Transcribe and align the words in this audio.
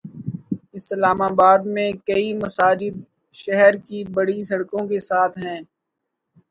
اسلام 0.77 1.19
آباد 1.21 1.61
میں 1.73 1.89
کئی 2.07 2.27
مساجد 2.35 2.95
شہرکی 3.33 3.99
بڑی 4.15 4.39
سڑکوں 4.49 4.83
کے 4.89 4.99
ساتھ 5.09 5.35
ہیں۔ 5.43 5.59